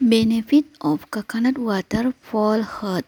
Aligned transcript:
Benefit 0.00 0.64
of 0.80 1.08
coconut 1.12 1.56
water 1.56 2.12
for 2.20 2.62
health. 2.62 3.04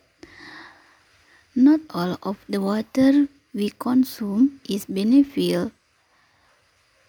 Not 1.57 1.81
all 1.91 2.17
of 2.23 2.37
the 2.49 2.61
water 2.61 3.27
we 3.53 3.71
consume 3.71 4.61
is 4.69 4.87
beneficial 4.87 5.73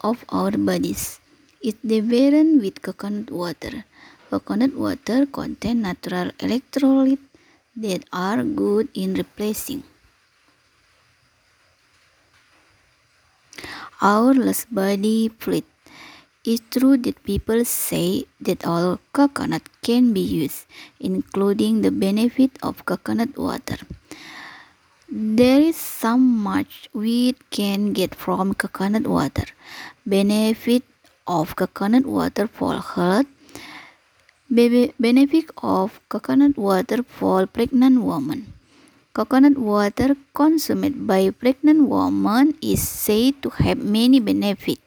of 0.01 0.25
our 0.29 0.49
bodies. 0.49 1.19
It's 1.61 1.77
different 1.85 2.63
with 2.63 2.81
coconut 2.81 3.29
water. 3.29 3.85
Coconut 4.31 4.73
water 4.73 5.27
contains 5.27 5.83
natural 5.83 6.31
electrolytes 6.39 7.19
that 7.75 8.03
are 8.11 8.43
good 8.43 8.89
in 8.95 9.13
replacing 9.13 9.83
our 14.01 14.33
lost 14.33 14.73
body 14.73 15.29
fluid. 15.37 15.65
It's 16.49 16.63
true 16.73 16.95
that 17.05 17.23
people 17.23 17.65
say 17.65 18.23
that 18.39 18.65
all 18.65 18.99
coconut 19.11 19.63
can 19.81 20.13
be 20.13 20.21
used, 20.21 20.65
including 20.97 21.81
the 21.81 21.91
benefit 21.91 22.51
of 22.63 22.85
coconut 22.85 23.37
water. 23.37 23.75
There 25.09 25.59
is 25.59 25.75
so 25.75 26.17
much 26.17 26.89
we 26.93 27.35
can 27.57 27.91
get 27.91 28.15
from 28.15 28.53
coconut 28.53 29.07
water. 29.07 29.43
Benefit 30.05 30.83
of 31.27 31.57
coconut 31.57 32.05
water 32.05 32.47
for 32.47 32.79
health. 32.79 33.27
benefit 34.49 35.51
of 35.61 35.99
coconut 36.07 36.57
water 36.57 37.03
for 37.03 37.45
pregnant 37.45 38.01
women. 38.03 38.53
Coconut 39.13 39.57
water 39.57 40.15
consumed 40.33 41.05
by 41.11 41.29
pregnant 41.29 41.89
women 41.89 42.55
is 42.61 42.87
said 42.87 43.43
to 43.43 43.49
have 43.49 43.79
many 43.99 44.21
benefits. 44.21 44.81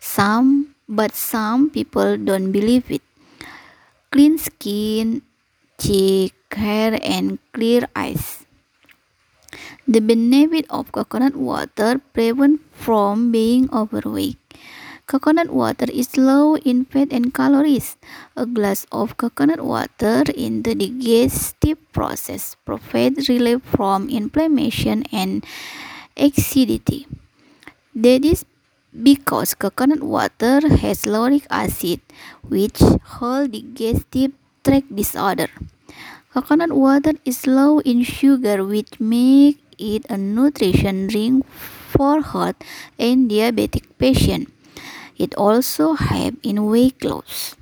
Some 0.00 0.74
but 0.88 1.14
some 1.14 1.70
people 1.70 2.16
don't 2.16 2.50
believe 2.50 2.90
it. 2.90 3.02
Clean 4.10 4.38
skin, 4.38 5.22
cheek, 5.78 6.34
hair, 6.50 6.98
and 7.02 7.38
clear 7.52 7.86
eyes. 7.94 8.46
The 9.86 10.00
benefit 10.00 10.66
of 10.68 10.92
coconut 10.92 11.36
water 11.36 12.00
prevent 12.12 12.60
from 12.72 13.30
being 13.32 13.68
overweight. 13.72 14.36
Coconut 15.06 15.48
water 15.48 15.86
is 15.88 16.18
low 16.18 16.56
in 16.56 16.84
fat 16.84 17.08
and 17.12 17.32
calories. 17.32 17.96
A 18.36 18.44
glass 18.44 18.84
of 18.92 19.16
coconut 19.16 19.64
water 19.64 20.24
in 20.36 20.62
the 20.64 20.74
digestive 20.74 21.80
process 21.92 22.56
provides 22.66 23.28
relief 23.28 23.62
from 23.64 24.10
inflammation 24.10 25.04
and 25.10 25.46
acidity. 26.14 27.06
That 27.94 28.24
is 28.24 28.44
because 29.02 29.54
coconut 29.54 30.02
water 30.02 30.60
has 30.68 31.06
lauric 31.06 31.46
acid, 31.50 32.00
which 32.42 32.78
hold 33.18 33.52
digestive 33.52 34.32
tract 34.64 34.94
disorder. 34.94 35.48
Coconut 36.32 36.72
water 36.72 37.12
is 37.24 37.46
low 37.46 37.80
in 37.80 38.02
sugar, 38.02 38.64
which 38.64 39.00
makes 39.00 39.60
it 39.78 40.04
a 40.10 40.16
nutrition 40.16 41.06
drink 41.06 41.46
for 41.48 42.20
heart 42.20 42.56
and 42.98 43.30
diabetic 43.30 43.84
patients. 43.98 44.50
It 45.16 45.34
also 45.34 45.94
helps 45.94 46.38
in 46.42 46.66
weight 46.66 47.02
loss. 47.02 47.57